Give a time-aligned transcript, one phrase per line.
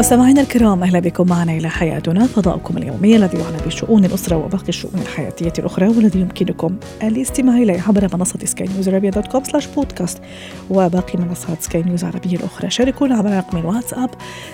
[0.00, 5.00] مستمعينا الكرام أهلا بكم معنا إلى حياتنا فضاؤكم اليومي الذي يعنى بشؤون الأسرة وباقي الشؤون
[5.02, 10.18] الحياتية الأخرى والذي يمكنكم الاستماع إليه عبر منصة سكاي نيوز عربيه dot com slash podcast
[10.70, 12.70] وباقي منصات سكاي نيوز العربية الأخرى.
[12.70, 14.10] شاركونا عبر رقم الواتساب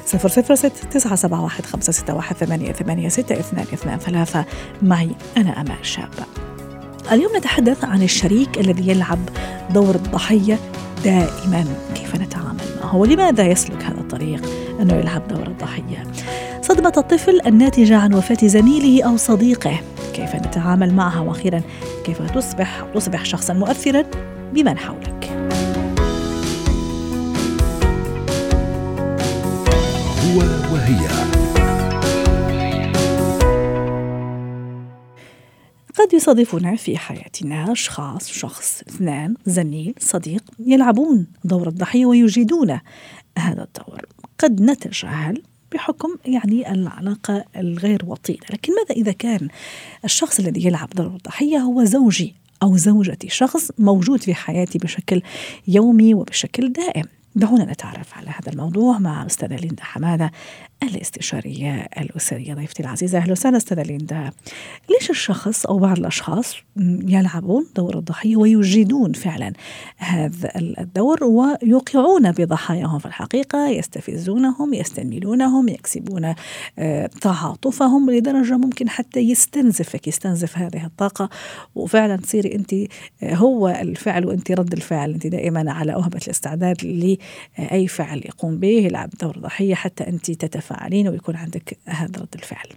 [0.07, 4.45] 006 971 561 886223
[4.83, 6.27] معي أنا امال شابه
[7.13, 9.19] اليوم نتحدث عن الشريك الذي يلعب
[9.75, 10.59] دور الضحية
[11.05, 14.43] دائما كيف نتعامل معه؟ ولماذا يسلك هذا الطريق؟
[14.81, 15.26] أنه يلعب
[15.77, 19.81] دور الضحية صدمة الطفل الناتجة عن وفاة زميله أو صديقه.
[20.15, 21.63] كيف نتعامل معها؟ وأخيرا
[22.05, 24.05] كيف تصبح تصبح شخصا مؤثرا
[24.55, 25.25] بمن حولك؟
[30.25, 30.39] هو
[30.73, 31.07] وهي.
[35.99, 42.79] قد يصادفنا في حياتنا أشخاص شخص اثنان زميل صديق يلعبون دور الضحية ويجيدون
[43.39, 44.01] هذا الدور.
[44.39, 45.43] قد نتجاهل
[45.77, 48.47] بحكم يعني العلاقة الغير وطيدة.
[48.51, 49.49] لكن ماذا إذا كان
[50.05, 55.23] الشخص الذي يلعب دور الضحية هو زوجي أو زوجتي؟ شخص موجود في حياتي بشكل
[55.69, 57.05] يومي وبشكل دائم.
[57.35, 60.33] دعونا نتعرف على هذا الموضوع مع أستاذة ليندا حمادة
[60.83, 63.19] الاستشارية الأسرية ضيفتي العزيزة.
[63.19, 64.31] أهلا وسهلا أستاذة ليندا.
[64.91, 66.57] ليش الشخص أو بعض الأشخاص
[67.07, 69.53] يلعبون دور الضحية ويجيدون فعلا
[69.97, 76.35] هذا الدور ويوقعون بضحاياهم في الحقيقة يستفزونهم يستميلونهم يكسبون
[76.79, 81.31] آه، تعاطفهم لدرجة ممكن حتى يستنزفك يستنزف هذه الطاقة.
[81.75, 85.13] وفعلا تصيري أنت آه، هو الفعل وأنت رد الفعل.
[85.13, 90.66] أنت دائما على أهبة الاستعداد لأي فعل يقوم به يلعب دور ضحية حتى أنت تتفاعلين
[90.67, 92.69] تتفاعلين ويكون عندك هذا رد الفعل.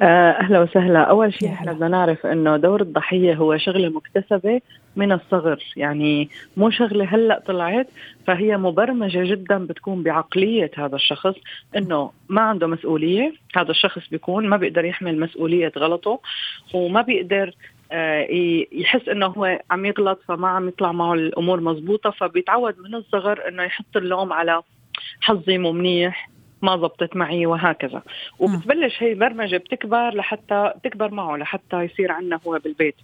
[0.00, 1.02] آه، أهلا وسهلا.
[1.02, 4.60] أول شيء إحنا بدنا نعرف إنه دور الضحية هو شغلة مكتسبة
[4.96, 5.62] من الصغر.
[5.76, 7.88] يعني مو شغلة هلأ طلعت
[8.26, 11.34] فهي مبرمجة جدا بتكون بعقلية هذا الشخص
[11.76, 13.32] إنه ما عنده مسؤولية.
[13.56, 16.20] هذا الشخص بيكون ما بيقدر يحمل مسؤولية غلطه
[16.74, 17.54] وما بيقدر
[17.92, 18.26] آه،
[18.72, 23.62] يحس إنه هو عم يغلط فما عم يطلع معه الأمور مزبوطة فبيتعود من الصغر إنه
[23.62, 24.62] يحط اللوم على
[25.20, 26.33] حظي مو منيح.
[26.64, 28.02] ما زبطت معي وهكذا.
[28.38, 32.96] وبتبلش هي برمجة بتكبر لحتى تكبر معه لحتى يصير عندنا هو بالبيت.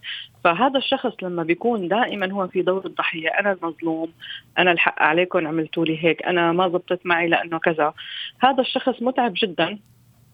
[0.45, 3.29] فهذا الشخص لما بيكون دائما هو في دور الضحية.
[3.29, 4.13] أنا المظلوم
[4.59, 7.95] أنا الحق عليكم عملتوا لي هيك أنا ما زبطت معي لأنه كذا.
[8.41, 9.79] هذا الشخص متعب جدا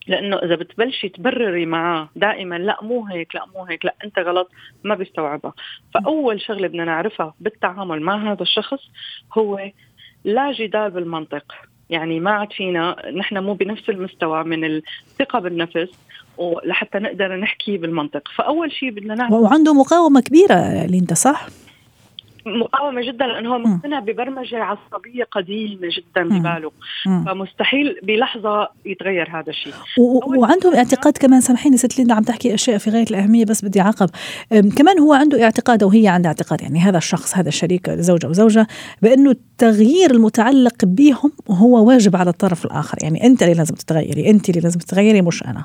[0.06, 4.50] لأنه إذا بتبلشي تبرري معاه دائما لا مو هيك لا مو هيك لا أنت غلط
[4.84, 5.52] ما بيستوعبها
[5.94, 8.90] فأول شغلة بدنا نعرفها بالتعامل مع هذا الشخص
[9.38, 9.70] هو
[10.24, 11.54] لا جدال بالمنطق.
[11.90, 15.88] يعني ما عاد فينا نحن مو بنفس المستوى من الثقة بالنفس
[16.38, 18.28] ولحتى نقدر نحكي بالمنطق.
[18.36, 21.46] فأول شيء بدنا نعمل وعنده مقاومة كبيرة ليندا صح؟
[22.46, 26.70] مقاومة جدا لأنه هو مقتنع ببرمجة عصبية قديمة جدا بباله.
[27.26, 29.72] فمستحيل بلحظة يتغير هذا الشيء.
[30.36, 34.10] وعندهم اعتقاد كمان سامحيني ست ليندا عم تحكي أشياء في غاية الأهمية بس بدي أعقب.
[34.76, 38.66] كمان هو عنده اعتقاد أو هي عندها اعتقاد يعني هذا الشخص هذا الشريك زوجة وزوجة
[39.02, 42.98] بأنه التغيير المتعلق بهم هو واجب على الطرف الآخر.
[43.02, 45.64] يعني أنت اللي لازم تتغيري أنت اللي لازم تتغيري مش أنا.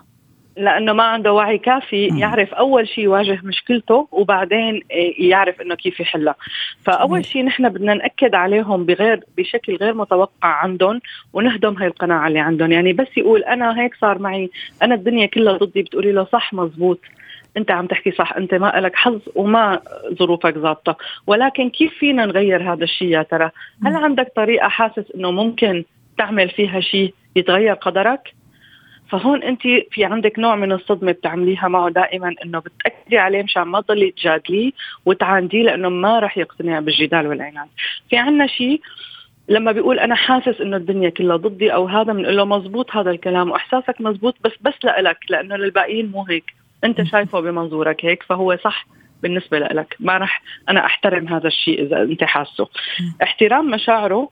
[0.57, 4.81] لأنه ما عنده وعي كافي يعرف أول شيء يواجه مشكلته وبعدين
[5.19, 6.35] يعرف إنه كيف يحلها.
[6.83, 11.01] فأول شيء نحن بدنا نأكد عليهم بغير بشكل غير متوقع عندهم
[11.33, 12.71] ونهدم هاي القناعة اللي عندهم.
[12.71, 14.49] يعني بس يقول أنا هيك صار معي
[14.83, 16.99] أنا الدنيا كلها ضدي بتقولي له صح مزبوط.
[17.57, 19.79] أنت عم تحكي صح أنت ما لك حظ وما
[20.13, 20.97] ظروفك ظابطة.
[21.27, 23.51] ولكن كيف فينا نغير هذا الشيء يا ترى؟
[23.85, 25.83] هل عندك طريقة حاسس إنه ممكن
[26.17, 28.33] تعمل فيها شيء يتغير قدرك؟
[29.11, 29.61] فهون انت
[29.91, 34.71] في عندك نوع من الصدمة بتعمليها معه دائما إنه بتأكدي عليه مشان ما تضلي تجادليه
[35.05, 37.67] وتعانديه لأنه ما راح يقتنع بالجدال والعناد.
[38.09, 38.81] في عنا شيء
[39.49, 43.51] لما بيقول أنا حاسس إنه الدنيا كلها ضدي أو هذا بنقول له مزبوط هذا الكلام
[43.51, 46.53] وإحساسك مزبوط بس بس لك لأنه للباقيين مو هيك.
[46.83, 48.85] أنت شايفه بمنظورك هيك فهو صح
[49.23, 52.67] بالنسبة لك ما راح أنا أحترم هذا الشيء إذا أنت حاسه.
[53.23, 54.29] احترام مشاعره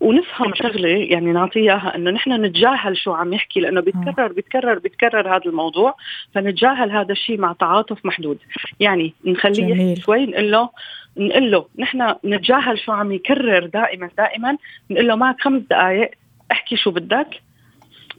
[0.00, 5.36] ونفهم شغلة يعني نعطيه إياها إنه نحن نتجاهل شو عم يحكي لأنه بيتكرر بيتكرر بيتكرر
[5.36, 5.94] هذا الموضوع
[6.34, 8.38] فنتجاهل هذا الشيء مع تعاطف محدود.
[8.80, 10.68] يعني نخليه يحكي شوي نقول له
[11.16, 14.56] نقول له نحن نتجاهل شو عم يكرر دائما دائما
[14.90, 16.10] نقول له معك خمس دقائق
[16.52, 17.40] احكي شو بدك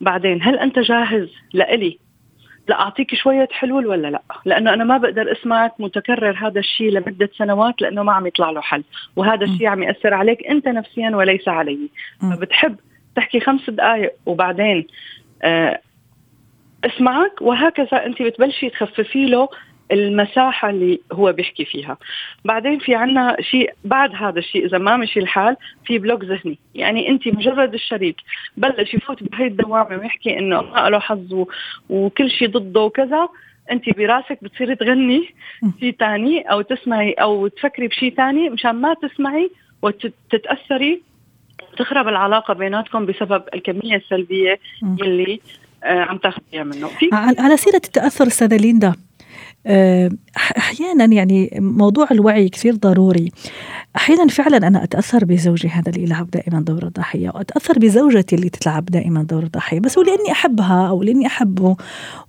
[0.02, 1.98] بعدين هل أنت جاهز؟ لإلي.
[2.68, 7.30] لا اعطيك شوية حلول ولا لا؟ لأنه أنا ما بقدر أسمعك متكرر هذا الشيء لمدة
[7.38, 8.84] سنوات لأنه ما عم يطلع له حل.
[9.16, 11.90] وهذا الشيء عم يأثر عليك أنت نفسيا وليس علي.
[12.22, 12.76] فبتحب
[13.16, 14.88] تحكي خمس دقائق وبعدين
[15.44, 15.80] آه
[16.86, 19.50] أسمعك وهكذا أنت بتبلشي تخففي له
[19.92, 21.98] المساحة اللي هو بيحكي فيها.
[22.46, 25.56] بعدين في عنا شيء بعد هذا الشيء إذا ما مشي الحال
[25.86, 26.58] في بلوك ذهني.
[26.76, 28.16] يعني أنت مجرد الشريك
[28.58, 31.46] بلش يفوت بهي الدوامة ويحكي إنه ما له حظ
[31.90, 33.30] وكل شيء ضده وكذا
[33.72, 35.30] أنت براسك بتصيري تغني
[35.80, 39.52] شيء ثاني أو تسمعي أو تفكري بشيء ثاني مشان ما تسمعي
[39.82, 41.02] وتتأثري.
[41.78, 44.60] تخرب العلاقة بيناتكم بسبب الكمية السلبية
[45.02, 45.40] اللي
[45.84, 46.90] آه، عم تاخذيها منه.
[47.14, 48.96] على سيرة التأثر أستاذة ليندا
[50.58, 53.32] أحيانا يعني موضوع الوعي كثير ضروري.
[53.96, 58.86] أحيانا فعلا أنا أتأثر بزوجي هذا اللي يلعب دائما دور الضحية وأتأثر بزوجتي اللي تلعب
[58.86, 61.76] دائما دور الضحية بس هو لاني أحبها أو لأني أحبه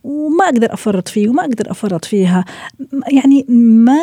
[0.04, 2.44] وما أقدر أفرط فيه وما أقدر أفرط فيها
[3.12, 3.98] يعني ما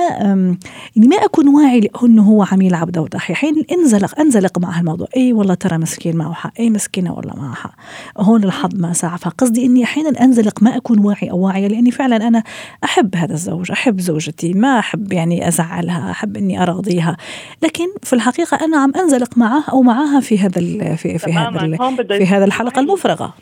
[0.96, 5.08] يعني ما أكون واعي انه هو عم يلعب دور ضحيه حين انزلق انزلق مع هالموضوع.
[5.18, 7.56] إي والله ترى مسكين معه حق إي مسكينة والله معها.
[7.56, 7.74] حق
[8.18, 12.28] هون الحظ ما سعفها قصدي إني أحيانا أنزلق ما أكون واعي أو واعية لأني فعلا
[12.28, 12.44] أنا
[12.84, 17.18] أحب هذا الزوج أحب زوجتي ما أحب يعني أزعلها أحب إني اراضيها
[17.64, 20.62] لكن في الحقيقة أنا عم أنزلق معه أو معها في هذا
[20.96, 21.78] في في هذا
[22.18, 23.34] في هذا الحلقة المفرغة.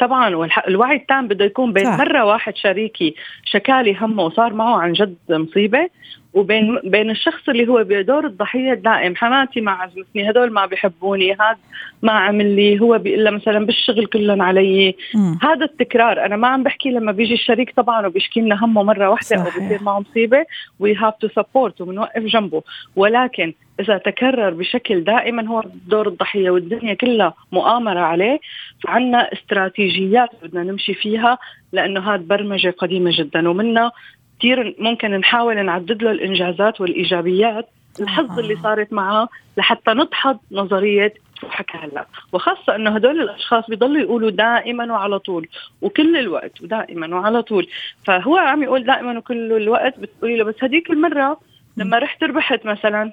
[0.00, 3.14] طبعا والوعي التام بده يكون بين مرة واحد شريكي
[3.44, 5.88] شكالي همه وصار معه عن جد مصيبة
[6.34, 9.16] وبين بين الشخص اللي هو بدور الضحية الدائم.
[9.16, 11.58] حماتي ما عزمتني هدول ما بيحبوني هذا
[12.02, 14.94] ما عمل لي هو بيقول مثلا بالشغل كلهم علي.
[15.14, 15.34] م.
[15.42, 19.36] هذا التكرار أنا ما عم بحكي لما بيجي الشريك طبعا وبيشكي لنا همه مرة واحدة
[19.36, 20.44] أو بصير معه مصيبة.
[20.80, 22.62] we have to support وبنوقف جنبه.
[22.96, 28.40] ولكن إذا تكرر بشكل دائما هو دور الضحية والدنيا كلها مؤامرة عليه
[28.84, 31.38] فعنا استراتيجيات بدنا نمشي فيها
[31.72, 33.48] لأنه هذا برمجة قديمة جدا.
[33.48, 33.92] ومنها
[34.38, 37.68] كثير ممكن نحاول نعدد له الإنجازات والإيجابيات
[38.00, 42.06] الحظ اللي صارت معه لحتى نضحض نظرية شو حكى هلا.
[42.32, 45.48] وخاصة إنه هدول الأشخاص بيضلوا يقولوا دائما وعلى طول
[45.82, 47.68] وكل الوقت ودائما وعلى طول.
[48.06, 51.40] فهو عم يقول دائما وكل الوقت بتقولي له بس هديك المرة
[51.76, 53.12] لما رحت ربحت مثلا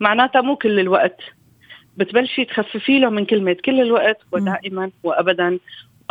[0.00, 1.20] معناتها مو كل الوقت.
[1.96, 4.90] بتبلشي تخففي له من كلمة كل الوقت ودائما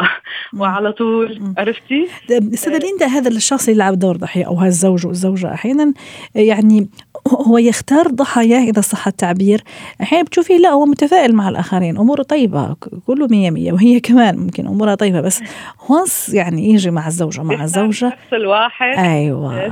[0.59, 1.53] وعلى طول.
[1.57, 2.07] عرفتي؟
[2.53, 5.93] استاذه ليندا هذا الشخص اللي يلعب دور ضحية أو هالزوج والزوجه أحيانا
[6.35, 6.89] يعني
[7.27, 9.61] هو يختار ضحاياه إذا صح التعبير.
[10.01, 12.75] أحيانا بتشوفي لا هو متفائل مع الآخرين أموره طيبة
[13.07, 15.43] كله مية مية وهي كمان ممكن أمورها طيبة بس
[15.89, 18.07] وانس يعني يجي مع الزوجة مع الزوجة.
[18.07, 18.97] الشخص الواحد.
[18.97, 19.61] أيوه.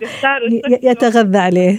[0.90, 1.78] يتغذى عليه.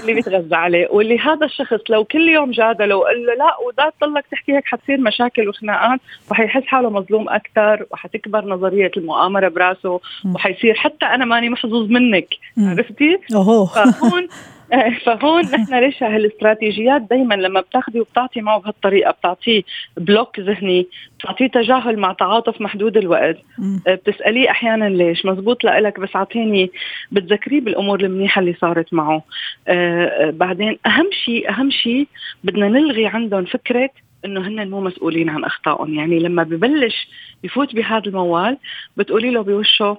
[0.00, 0.88] اللي بيتغذى عليه.
[0.90, 5.00] واللي هذا الشخص لو كل يوم جادله وقال له لا وده تضلك تحكي هيك حتصير
[5.00, 6.00] مشاكل وخناقات
[6.30, 10.00] وحيحس حاله مظلوم أكثر وحتكبر نظرية المؤامرة برأسه
[10.34, 12.28] وحيصير حتى أنا ماني محظوظ منك
[12.58, 13.18] عرفتي؟
[13.66, 14.28] فهون
[15.04, 19.62] فهون نحن ليش هالاستراتيجيات دائما لما بتاخذي وبتعطي معه بهالطريقة بتعطيه
[19.96, 20.86] بلوك ذهني
[21.18, 23.36] بتعطيه تجاهل مع تعاطف محدود الوقت.
[23.86, 26.70] آه، بتسأليه أحيانا ليش؟ مزبوط لك بس أعطيني
[27.12, 29.22] بتذكريه بالأمور المنيحة اللي صارت معه.
[29.68, 32.06] آه، بعدين أهم شيء أهم شيء
[32.44, 33.90] بدنا نلغي عندهم فكرة
[34.24, 35.94] إنه هن مو مسؤولين عن أخطائهم.
[35.94, 37.08] يعني لما ببلش
[37.44, 38.56] يفوت بهذا الموال
[38.96, 39.98] بتقولي له بوشه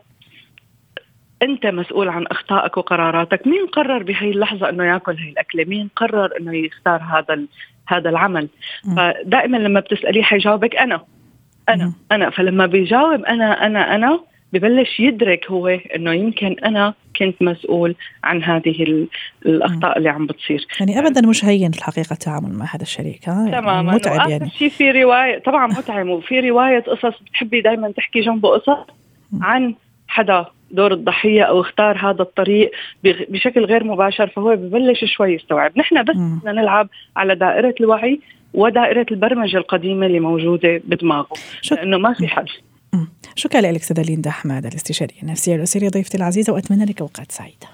[1.41, 3.47] أنت مسؤول عن أخطائك وقراراتك.
[3.47, 7.43] مين قرر بهي اللحظة إنه يأكل هي الأكلة؟ مين قرر إنه يختار هذا
[7.87, 8.47] هذا العمل.
[8.97, 11.01] فدائما لما بتساليه حيجاوبك أنا.
[11.69, 11.93] أنا.
[12.11, 12.29] أنا.
[12.29, 14.19] فلما بيجاوب أنا أنا أنا
[14.53, 19.07] ببلش يدرك هو إنه يمكن أنا كنت مسؤول عن هذه
[19.45, 20.67] الأخطاء اللي عم بتصير.
[20.79, 23.93] يعني ابدا مش هين الحقيقة التعامل مع هذا الشريك ها؟ يعني تماما.
[23.93, 24.49] متعب يعني.
[24.49, 26.07] شيء في روايه طبعا متعب.
[26.07, 28.87] وفي رواية قصص بتحبي دائما تحكي جنبه قصص
[29.41, 29.75] عن
[30.07, 32.71] حدا دور الضحية أو اختار هذا الطريق
[33.03, 35.71] بشكل غير مباشر فهو ببلش شوي يستوعب.
[35.77, 38.19] نحن بس بدنا نلعب على دائرة الوعي
[38.53, 41.33] ودائرة البرمجة القديمة اللي موجودة بدماغه.
[41.71, 42.49] لأنه ما في حل.
[43.35, 47.67] شكرا لك سيدة ليندا حماد الاستشارية النفسية الأسرية ضيفتي العزيزة وأتمنى لك أوقات سعيدة.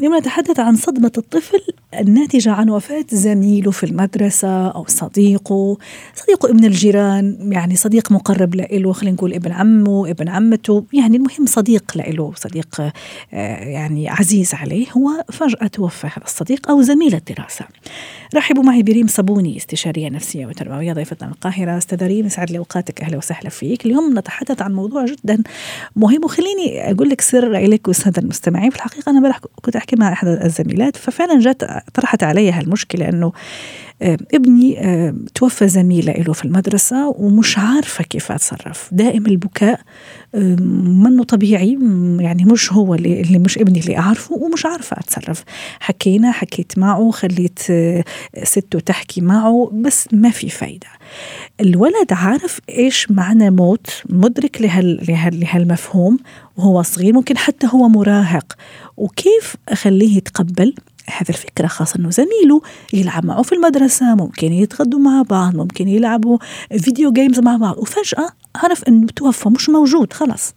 [0.00, 1.60] اليوم نتحدث عن صدمة الطفل
[2.00, 5.78] الناتجة عن وفاة زميله في المدرسة أو صديقه
[6.14, 11.46] صديقه ابن الجيران يعني صديق مقرب له خلينا نقول ابن عمه ابن عمته يعني المهم
[11.46, 12.92] صديق له صديق آه،
[13.64, 17.64] يعني عزيز عليه هو فجأة توفى هذا الصديق أو زميل الدراسة.
[18.34, 21.78] رحبوا معي بريم صابوني استشارية نفسية وتربوية ضيفتنا من القاهرة.
[21.78, 23.00] أستاذ ريم يسعد لي أوقاتك.
[23.00, 23.86] أهلا وسهلا فيك.
[23.86, 25.42] اليوم نتحدث عن موضوع جدا
[25.96, 28.70] مهم وخليني أقول لك سر لك والسادة المستمعين.
[28.70, 31.62] في الحقيقة أنا كنت أحكي مع إحدى الزميلات ففعلا جات
[31.94, 33.32] طرحت علي هالمشكله إنه
[34.02, 34.78] ابني
[35.34, 38.88] توفى زميلة له في المدرسة ومش عارفة كيف أتصرف.
[38.92, 39.80] دائم البكاء
[40.34, 41.78] منه طبيعي
[42.20, 45.44] يعني مش هو اللي, مش ابني اللي أعرفه ومش عارفة أتصرف.
[45.80, 47.58] حكينا حكيت معه خليت
[48.42, 50.88] سته تحكي معه بس ما في فايدة.
[51.60, 56.18] الولد عارف إيش معنى موت مدرك لهال لهال لهالمفهوم
[56.56, 58.52] وهو صغير ممكن حتى هو مراهق.
[58.96, 60.74] وكيف أخليه يتقبل؟
[61.10, 62.60] هذا الفكرة خاصة أنه زميله
[62.92, 66.38] يلعب معه في المدرسة ممكن يتغدوا مع بعض ممكن يلعبوا
[66.84, 70.54] فيديو جيمز مع بعض وفجأة عرف أنه توفى مش موجود خلاص.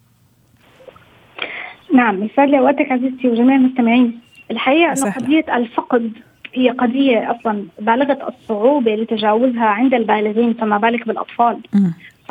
[1.94, 4.20] نعم يسعد لي اوقاتك عزيزتي وجميع المستمعين.
[4.52, 6.12] الحقيقة إنه قضية الفقد
[6.54, 11.60] هي قضية أصلا بالغة الصعوبة لتجاوزها عند البالغين فما بالك بالأطفال.
[11.72, 11.78] ف...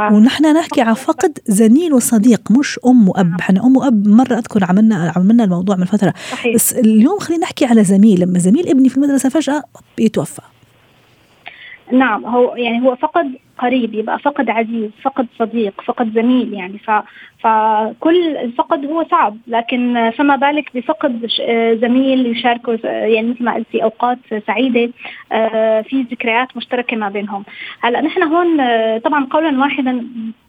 [0.01, 3.35] ونحن نحكي عن فقد زميل وصديق مش أم وأب.
[3.41, 6.15] إحنا أم وأب مرة أذكر عملنا عملنا الموضوع من فترة.
[6.31, 6.55] صحيح.
[6.55, 8.21] بس اليوم خلينا نحكي على زميل.
[8.21, 9.63] لما زميل ابني في المدرسة فجأة
[9.97, 10.43] بيتوفى
[11.93, 16.79] نعم هو يعني هو فقد قريب يبقى فقد عزيز فقد صديق فقد زميل يعني.
[16.79, 16.91] ف
[17.41, 21.27] فكل الفقد هو صعب لكن فما بالك بفقد
[21.81, 24.93] زميل يشاركه يعني مثل ما قلتي أوقات سعيدة
[25.33, 27.45] آه، في ذكريات مشتركة ما بينهم.
[27.81, 30.07] هلأ نحن هون آه، طبعا قولا واحدا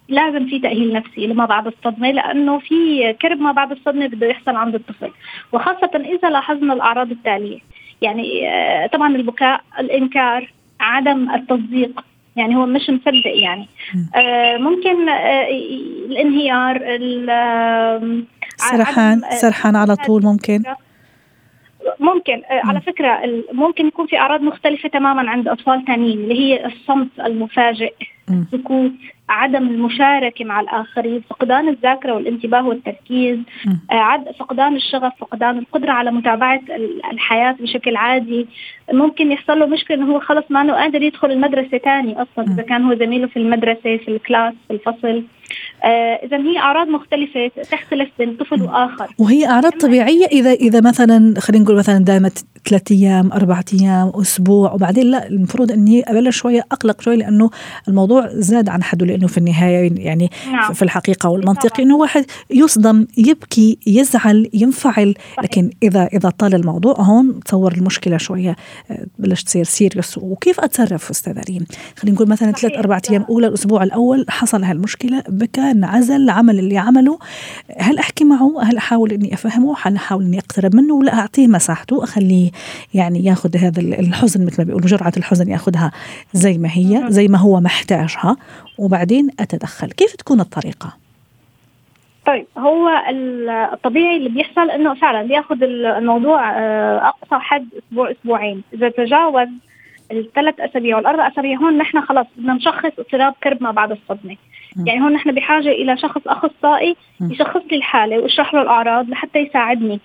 [0.10, 4.56] لازم في تأهيل نفسي لما بعد الصدمة لأنه في كرب ما بعد الصدمة بده يحصل
[4.56, 5.12] عند الطفل
[5.52, 7.60] وخاصة إذا لاحظنا الأعراض التالية.
[8.02, 12.06] يعني آه، طبعا البكاء الإنكار عدم التصديق.
[12.36, 13.68] يعني هو مش مصدق يعني.
[14.16, 15.48] آه ممكن آه
[16.10, 16.80] الانهيار
[18.58, 20.64] سرحان سرحان على طول ممكن.
[22.00, 23.20] ممكن آه على فكرة
[23.54, 27.94] ممكن يكون في أعراض مختلفة تماما عند أطفال ثانيين اللي هي الصمت المفاجئ
[28.30, 28.92] السكوت
[29.30, 33.40] عدم المشاركة مع الآخرين فقدان الذاكرة والانتباه والتركيز
[33.92, 36.62] آه فقدان الشغف فقدان القدرة على متابعة
[37.12, 38.48] الحياة بشكل عادي.
[38.94, 42.64] ممكن يحصل له مشكلة إنه هو خلص ما أنه قادر يدخل المدرسة ثاني أصلا إذا
[42.64, 45.24] كان هو زميله في المدرسة في الكلاس في الفصل.
[45.84, 49.08] آه إذا هي أعراض مختلفة تختلف بين طفل وآخر.
[49.20, 54.74] وهي أعراض طبيعية إذا إذا مثلا خلينا نقول مثلا دامت ثلاث أيام أربعة أيام أسبوع
[54.74, 57.50] وبعدين لا المفروض إني أبلش شوية أقلق شوي لأنه
[57.88, 60.74] الموضوع زاد عن حده لأنه في النهاية يعني نعم.
[60.74, 67.40] في الحقيقة والمنطقي إنه واحد يصدم يبكي يزعل ينفعل لكن إذا إذا طال الموضوع هون
[67.40, 68.56] تصور المشكلة شوية
[68.92, 71.66] آه، بلش تصير سيريس وكيف أتصرف أستاذ ريم
[71.98, 76.78] خلينا نقول مثلا ثلاث أربع أيام أولى الأسبوع الأول حصل هالمشكلة بكى انعزل عمل اللي
[76.78, 77.20] عمله.
[77.78, 82.04] هل أحكي معه؟ هل أحاول إني أفهمه؟ هل أحاول إني أقترب منه؟ ولا أعطيه مساحته
[82.04, 82.52] أخليه
[82.94, 85.92] يعني ياخذ هذا الحزن مثل ما بيقولوا جرعة الحزن ياخذها
[86.34, 88.38] زي ما هي زي ما هو محتاجها.
[88.80, 89.92] وبعدين أتدخل.
[89.92, 90.94] كيف تكون الطريقة؟
[92.26, 92.90] طيب هو
[93.74, 98.64] الطبيعي اللي بيحصل إنه فعلا بياخذ الموضوع آه، أقصى حد أسبوع أسبوعين.
[98.74, 99.48] إذا تجاوز
[100.12, 104.38] الثلاث أسابيع والأربع أسابيع هون نحن خلص بدنا نشخص اضطراب كرب ما بعد الصدمة.
[104.86, 110.00] يعني هون نحن بحاجة إلى شخص أخصائي يشخص لي الحالة ويشرح له الأعراض لحتى يساعدني.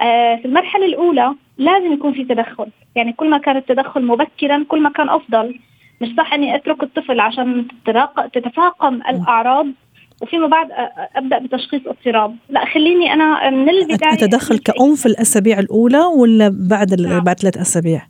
[0.00, 2.66] آه، في المرحلة الأولى لازم يكون في تدخل.
[2.96, 5.58] يعني كل ما كان التدخل مبكرا كل ما كان أفضل.
[6.00, 7.68] مش صح إني أترك الطفل عشان
[8.32, 9.66] تتفاقم الأعراض؟
[10.22, 10.68] وفيما بعد
[11.16, 12.36] أبدأ بتشخيص اضطراب.
[12.48, 17.20] لا خليني أنا من البداية أتدخل كأم في الأسابيع الأولى ولا بعد نعم.
[17.20, 18.02] بعد ثلاث أسابيع؟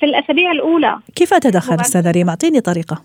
[0.00, 0.98] في الأسابيع الأولى.
[1.14, 3.02] كيف أتدخل أستاذة ريم أعطيني طريقة.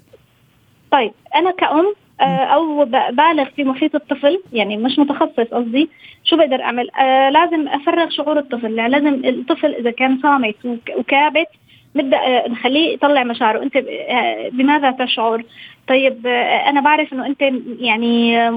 [0.91, 5.89] طيب أنا كأم أو بالغ في محيط الطفل يعني مش متخصص قصدي.
[6.23, 8.77] شو بقدر أعمل؟ آه لازم أفرغ شعور الطفل.
[8.77, 10.55] يعني لازم الطفل إذا كان صامت
[10.97, 11.47] وكابت
[11.95, 13.63] نبدأ آه، نخليه يطلع مشاعره.
[13.63, 15.43] أنت آه، بماذا تشعر؟
[15.87, 17.41] طيب آه، أنا بعرف إنه أنت
[17.79, 18.49] يعني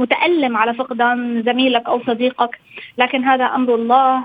[0.00, 2.60] متألم على فقدان زميلك أو صديقك
[2.98, 4.18] لكن هذا أمر الله.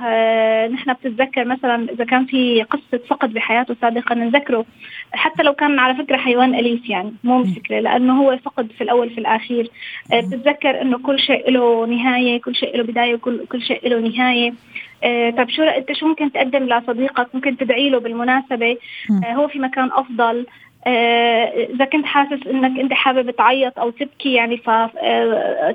[0.67, 4.65] نحن بتتذكر مثلا إذا كان في قصة فقد بحياته سابقا نذكره
[5.13, 9.09] حتى لو كان على فكرة حيوان أليف يعني مو مشكلة لأنه هو فقد في الأول
[9.09, 9.69] في الأخير.
[10.13, 14.53] بتتذكر إنه كل شيء له نهاية كل شيء له بداية وكل كل شيء له نهاية.
[15.03, 18.77] آه طيب شو أنت شو ممكن تقدم لصديقك؟ ممكن تدعي له بالمناسبة.
[19.25, 20.45] آه هو في مكان أفضل.
[20.87, 24.69] آه، إذا كنت حاسس إنك أنت حابب تعيط أو تبكي يعني ف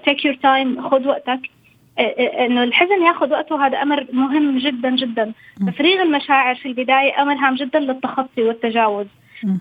[0.04, 1.40] take your time خذ وقتك.
[1.98, 5.32] آه، آه، إنه الحزن ياخذ وقته هذا أمر مهم جدا جدا.
[5.66, 9.06] تفريغ المشاعر في البداية أمر هام جدا للتخطي والتجاوز.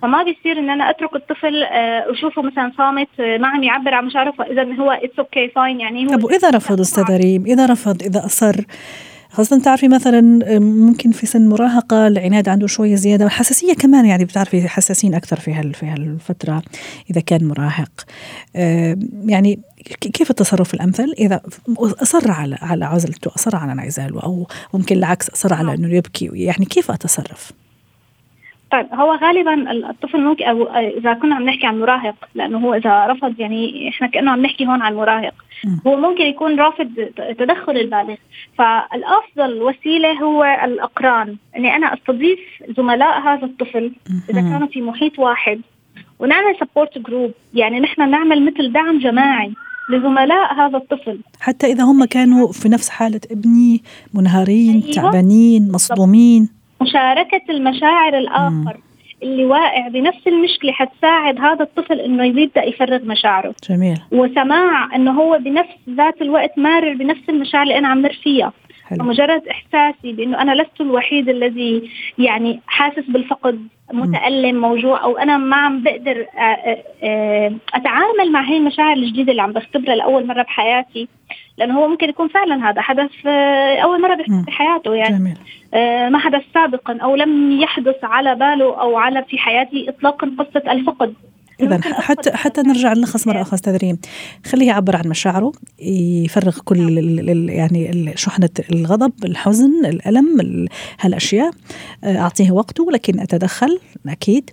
[0.02, 1.64] فما بيصير إن أنا أترك الطفل
[2.10, 6.10] واشوفه مثلا صامت ما عم يعبر عن مشاعره فاذا هو it's okay fine يعني هو
[6.10, 8.56] طب وإذا رفض أستاذ ريم؟ إذا رفض إذا أصر؟
[9.34, 10.22] خاصة تعرفي مثلا
[10.60, 15.54] ممكن في سن مراهقة العناد عنده شوية زيادة والحساسية كمان يعني بتعرفي حساسين أكثر في
[15.54, 16.64] هال في هالفترة
[17.12, 17.92] إذا كان مراهق
[19.26, 19.60] يعني
[20.02, 21.42] كيف التصرف الأمثل إذا
[21.78, 25.76] أصر على على عزلته أصر على انعزاله أو ممكن العكس أصر على نعم.
[25.76, 27.52] أنه يبكي يعني كيف أتصرف؟
[28.72, 33.06] طيب هو غالبا الطفل ممكن أو إذا كنا عم نحكي عن مراهق لأنه هو إذا
[33.06, 35.34] رفض يعني إحنا كأنه عم نحكي هون عن مراهق
[35.88, 36.90] هو ممكن يكون رافض
[37.40, 38.16] تدخل البالغ.
[38.58, 41.36] فالأفضل وسيلة هو الأقران.
[41.58, 42.40] اني أنا أستضيف
[42.78, 43.92] زملاء هذا الطفل
[44.30, 45.62] إذا كانوا في محيط واحد.
[46.20, 49.54] ونعمل support group يعني نحن نعمل مثل دعم جماعي
[49.90, 51.20] لزملاء هذا الطفل.
[51.40, 54.94] حتى إذا هم كانوا في نفس حالة ابني منهارين أيوة.
[54.94, 56.50] تعبانين مصدومين.
[56.82, 58.50] مشاركة المشاعر الآخر.
[58.50, 58.93] مم.
[59.24, 63.56] اللي واقع بنفس المشكلة حتساعد هذا الطفل إنه يبدأ يفرغ مشاعره.
[63.70, 63.98] جميل.
[64.12, 68.54] وسماع إنه هو بنفس ذات الوقت مارر بنفس المشاعر اللي أنا عم مر فيها.
[69.00, 69.10] حلو.
[69.10, 75.56] مجرد إحساسي بإنه أنا لست الوحيد الذي يعني حاسس بالفقد متألم موجوع أو أنا ما
[75.56, 80.42] عم بقدر آه، آه، آه، أتعامل مع هي المشاعر الجديدة اللي عم بختبرها لأول مرة
[80.42, 81.08] بحياتي.
[81.58, 83.26] لأنه هو ممكن يكون فعلا هذا حدث
[83.84, 85.18] أول مرة بيحدث بحياته يعني.
[85.18, 85.38] جميل.
[86.12, 91.14] ما حدث سابقا أو لم يحدث على باله أو على في حياتي اطلاقا قصة الفقد.
[91.60, 93.98] اذا حتى حتى نرجع نلخص مرة أخرى أستاذ ريم.
[94.46, 100.68] خليه يعبر عن مشاعره يفرغ كل يعني شحنة الغضب الحزن الألم
[101.00, 101.52] هالأشياء
[102.04, 104.50] أعطيه وقته لكن أتدخل أكيد.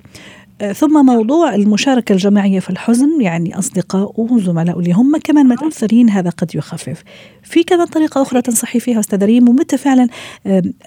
[0.75, 6.55] ثم موضوع المشاركة الجماعية في الحزن يعني أصدقائه وزملائه اللي هم كمان متأثرين هذا قد
[6.55, 7.03] يخفف.
[7.43, 10.09] في كمان طريقة أخرى تنصحي فيها أستاذ ريم ومتى فعلا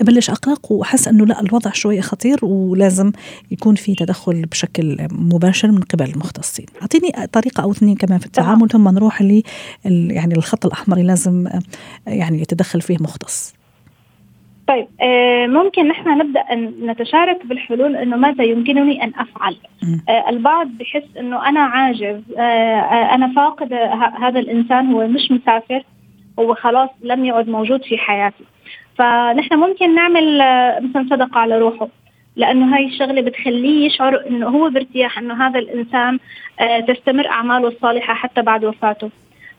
[0.02, 3.12] أبلش أقلق؟ وأحس أنه لا الوضع شوية خطير ولازم
[3.52, 6.66] يكون في تدخل بشكل مباشر من قبل المختصين.
[6.82, 9.42] أعطيني طريقة أو اثنين كمان في التعامل ثم نروح ل
[9.86, 11.48] يعني الخط الأحمر لازم
[12.08, 13.54] يعني يتدخل فيه مختص.
[14.68, 19.56] طيب آه ممكن نحن نبدأ أن نتشارك بالحلول إنه ماذا يمكنني أن أفعل؟
[20.10, 23.74] آه البعض بحس إنه أنا عاجز آه, أنا فاقد
[24.22, 25.84] هذا الإنسان هو مش مسافر
[26.40, 28.44] هو خلاص لم يعد موجود في حياتي.
[28.98, 30.38] فنحن ممكن نعمل
[30.82, 31.88] مثلا صدقة على روحه
[32.36, 36.20] لأنه هاي الشغلة بتخليه يشعر إنه هو بارتياح إنه هذا الإنسان
[36.88, 39.10] تستمر أعماله الصالحة حتى بعد وفاته.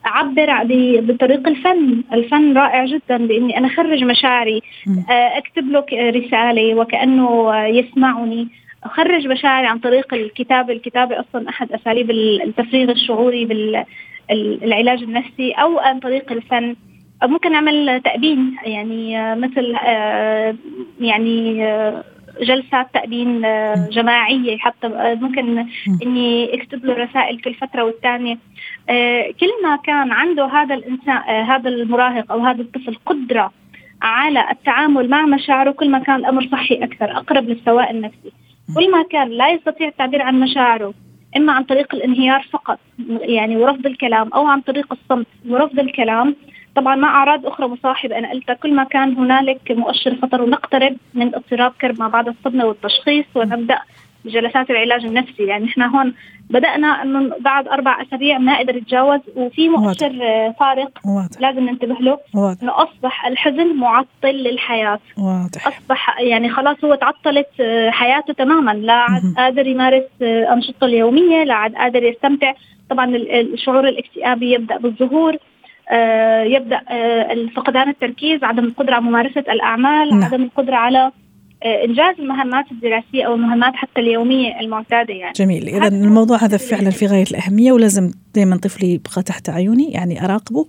[0.05, 0.63] أعبر
[1.01, 4.61] بطريق الفن، الفن رائع جدا بإني أنا أخرج مشاعري
[5.09, 8.47] آه، أكتب له رسالة وكأنه يسمعني.
[8.83, 15.99] أخرج مشاعري عن طريق الكتابة، الكتابة أصلا أحد أساليب التفريغ الشعوري بالعلاج النفسي أو عن
[15.99, 16.75] طريق الفن.
[17.23, 20.55] ممكن نعمل تأبين يعني آه، مثل آه،
[20.99, 21.65] يعني
[22.41, 23.41] جلسات تأبين
[23.89, 24.87] جماعية حتى
[25.21, 25.65] ممكن
[26.03, 28.37] إني أكتب له رسائل كل فترة والثانية.
[28.89, 33.51] آه، كل ما كان عنده هذا الإنسان آه، هذا المراهق أو هذا الطفل قدرة
[34.01, 38.31] على التعامل مع مشاعره كل ما كان الأمر صحي أكثر أقرب للسواء النفسي.
[38.75, 40.93] كل ما كان لا يستطيع التعبير عن مشاعره
[41.37, 42.79] إما عن طريق الانهيار فقط
[43.21, 46.35] يعني ورفض الكلام أو عن طريق الصمت ورفض الكلام
[46.75, 51.35] طبعا مع أعراض أخرى مصاحبه أنا قلتها كل ما كان هنالك مؤشر خطر ونقترب من
[51.35, 53.79] اضطراب كرب ما بعد الصدمة والتشخيص ونبدأ
[54.25, 55.43] بجلسات العلاج النفسي.
[55.43, 56.13] يعني إحنا هون
[56.49, 60.11] بدأنا إنه بعد أربع أسابيع ما قدر يتجاوز وفي مؤشر
[60.59, 61.41] فارق واضح.
[61.41, 62.63] لازم ننتبه له واضح.
[62.63, 64.99] إنه أصبح الحزن معطل للحياة.
[65.17, 65.67] واضح.
[65.67, 67.47] أصبح يعني خلاص هو تعطلت
[67.89, 68.71] حياته تماما.
[68.71, 72.53] لا عاد قادر يمارس انشطته اليومية لا عاد قادر يستمتع.
[72.89, 75.33] طبعا الشعور الاكتئابي يبدأ بالظهور.
[75.33, 75.37] آه،
[76.45, 80.23] يبدأ آه، فقدان التركيز عدم القدرة على ممارسة الأعمال نعم.
[80.23, 81.11] عدم القدرة على
[81.63, 85.33] آه، إنجاز المهمات الدراسية أو المهمات حتى اليومية المعتادة يعني.
[85.35, 85.69] جميل.
[85.69, 90.65] اذا الموضوع هذا فعلا في غاية الأهمية ولازم دائما طفلي يبقى تحت عيوني يعني أراقبه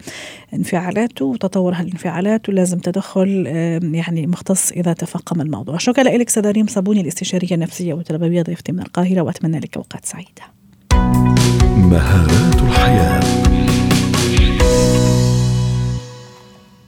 [0.55, 3.47] انفعالاته وتطور هالانفعالات ولازم تدخل
[3.95, 5.77] يعني مختص إذا تفاقم الموضوع.
[5.77, 10.43] شكرا لك سداريم صابوني الاستشارية النفسية والتربويه ضيفتي من القاهرة وأتمنى لك اوقات سعيدة.
[11.77, 13.26] مهارات الحياة.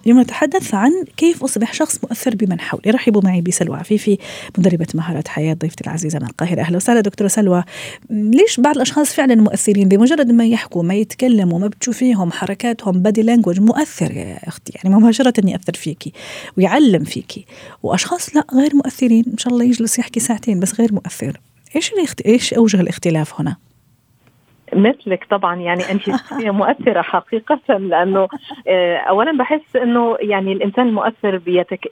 [0.09, 2.91] اليوم نتحدث عن كيف أصبح شخص مؤثر بمن حولي.
[2.91, 4.19] رحبوا معي بسلوى عفيفي
[4.59, 6.61] مدربة مهارات حياة ضيفتي العزيزة من القاهرة.
[6.61, 7.65] أهلا وسهلا دكتورة سلوى.
[8.11, 13.61] ليش بعض الأشخاص فعلا مؤثرين؟ بمجرد ما يحكوا ما يتكلموا ما بتشوفيهم حركاتهم بادي لانجوج
[13.61, 14.73] مؤثر يا أختي.
[14.75, 16.13] يعني مباشرة يأثر فيكي
[16.57, 17.45] ويعلم فيكي.
[17.83, 19.25] وأشخاص لا غير مؤثرين.
[19.33, 21.41] إن شاء الله يجلس يحكي ساعتين بس غير مؤثر.
[21.77, 21.93] إيش
[22.27, 23.57] إيش أوجه الاختلاف هنا؟
[24.73, 26.03] مثلك طبعا يعني أنت
[26.61, 28.29] مؤثرة حقيقة لأنه
[28.69, 31.41] آه، اولا بحس إنه يعني الإنسان المؤثر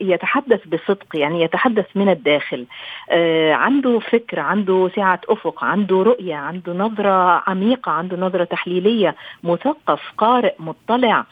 [0.01, 2.67] يتحدث بصدق يعني يتحدث من الداخل.
[3.11, 10.01] آه، عنده فكر عنده سعة أفق عنده رؤية عنده نظرة عميقة عنده نظرة تحليلية مثقف
[10.19, 11.25] قارئ مطلع.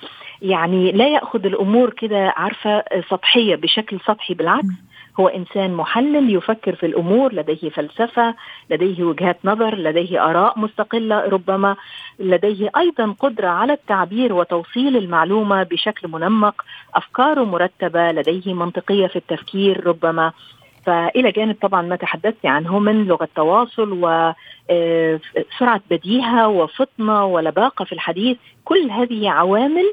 [0.42, 4.93] يعني لا يأخذ الأمور كده عارفة سطحية بشكل سطحي بالعكس.
[5.20, 8.34] هو إنسان محلل يفكر في الأمور لديه فلسفة
[8.70, 11.76] لديه وجهات نظر لديه آراء مستقلة ربما
[12.18, 19.86] لديه أيضا قدرة على التعبير وتوصيل المعلومة بشكل منمق افكاره مرتبة لديه منطقية في التفكير
[19.86, 20.32] ربما.
[20.86, 23.92] فإلى جانب طبعا ما تحدثت عنه من لغة تواصل
[24.70, 29.84] وسرعة بديهة وفطنة ولباقة في الحديث كل هذه عوامل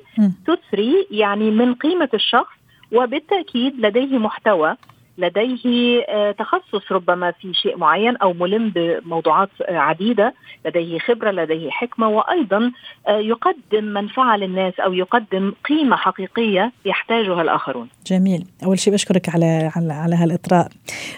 [0.48, 2.54] تثري يعني من قيمة الشخص
[2.92, 4.76] وبالتأكيد لديه محتوى
[5.22, 10.34] لديه آه، تخصص ربما في شيء معين أو ملم بموضوعات آه، عديدة.
[10.66, 12.72] لديه خبرة لديه حكمة وأيضا
[13.08, 17.88] آه، يقدم منفعة للناس أو يقدم قيمة حقيقية يحتاجها الآخرون.
[18.08, 18.46] جميل.
[18.64, 20.68] أول شيء بشكرك على على, على هالإطراء.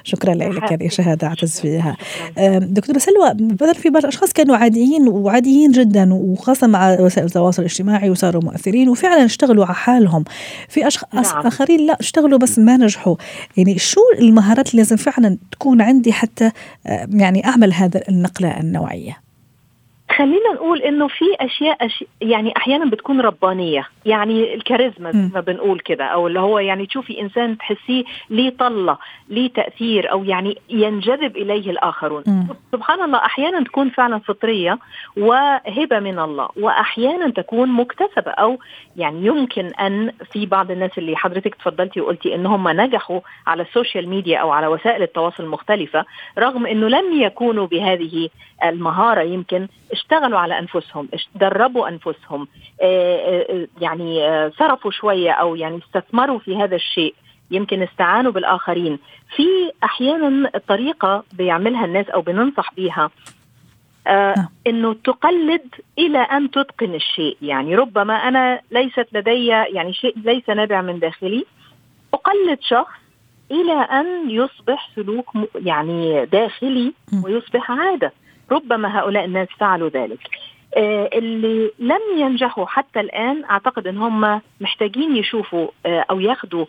[0.04, 1.98] شكرا لك هذه شهاده أعتز فيها.
[2.60, 8.10] دكتورة سلوى بدل في بعض الأشخاص كانوا عاديين وعاديين جدا وخاصة مع وسائل التواصل الاجتماعي
[8.10, 10.24] وصاروا مؤثرين وفعلا اشتغلوا على حالهم.
[10.70, 11.48] في اشخاص نعم.
[11.48, 13.16] آخرين لا اشتغلوا بس ما نجحوا.
[13.58, 16.52] يعني شو المهارات اللي لازم فعلا تكون عندي حتى
[16.88, 19.23] آه، يعني أعمل هذا النقلة النوعية؟
[20.18, 23.88] خلينا نقول إنه في أشياء أشي يعني أحيانا بتكون ربانية.
[24.06, 28.98] يعني الكاريزما زي ما بنقول كده أو اللي هو يعني تشوفي إنسان تحسيه ليه طلة
[29.30, 32.24] ليه تأثير أو يعني ينجذب إليه الآخرون.
[32.28, 32.48] م.
[32.72, 34.80] سبحان الله أحيانا تكون فعلا فطرية
[35.18, 38.60] وهبة من الله وأحيانا تكون مكتسبة أو
[38.98, 44.10] يعني يمكن أن في بعض الناس اللي حضرتك تفضلتي وقلتي ان هم نجحوا على السوشيال
[44.10, 46.06] ميديا أو على وسائل التواصل المختلفة
[46.40, 48.30] رغم إنه لم يكونوا بهذه
[48.64, 49.68] المهارة يمكن
[50.04, 52.48] اشتغلوا على أنفسهم دربوا أنفسهم
[52.82, 53.18] آه،
[53.50, 57.16] آه، يعني آه، صرفوا شوية أو يعني استثمروا في هذا الشيء
[57.52, 59.00] يمكن استعانوا بالآخرين.
[59.36, 63.10] في أحيانا طريقة بيعملها الناس أو بننصح بيها
[64.08, 64.48] آه نعم.
[64.68, 67.38] إنه تقلد إلى أن تتقن الشيء.
[67.42, 71.46] يعني ربما أنا ليست لدي يعني شيء ليس نابع من داخلي.
[72.14, 73.04] أقلد شخص
[73.52, 78.12] إلى أن يصبح سلوك يعني داخلي ويصبح عادة.
[78.54, 80.20] ربما هؤلاء الناس فعلوا ذلك.
[80.78, 86.66] آه اللي لم ينجحوا حتى الآن أعتقد أن هم محتاجين يشوفوا آه أو ياخدوا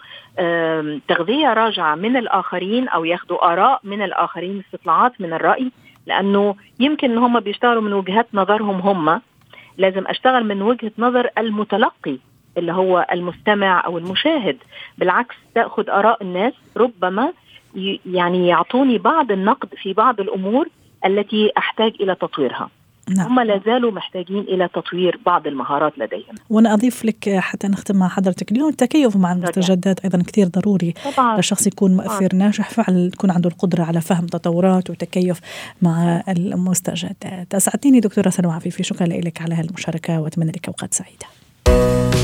[1.08, 5.70] تغذية راجعة من الآخرين أو ياخدوا آراء من الآخرين استطلاعات من الرأي
[6.06, 9.20] لأنه يمكن أن هم بيشتغلوا من وجهات نظرهم هم.
[9.78, 12.16] لازم أشتغل من وجهة نظر المتلقي
[12.58, 14.56] اللي هو المستمع أو المشاهد.
[14.98, 17.32] بالعكس تأخذ آراء الناس ربما
[18.06, 20.68] يعني يعطوني بعض النقد في بعض الأمور
[21.06, 22.70] التي أحتاج إلى تطويرها
[23.16, 23.26] نعم.
[23.26, 26.34] هم لا زالوا محتاجين إلى تطوير بعض المهارات لديهم.
[26.50, 31.38] وأنا أضيف لك حتى نختم مع حضرتك اليوم التكيف مع المستجدات أيضا كثير ضروري طبعا
[31.38, 32.42] الشخص يكون مؤثر طبعا.
[32.42, 35.40] ناجح فعلا تكون عنده القدرة على فهم تطورات وتكيف
[35.82, 37.54] مع المستجدات.
[37.54, 42.23] أسعدتيني دكتورة سلوى عفيفي شكرا لك على هالمشاركه وأتمنى لك أوقات سعيدة.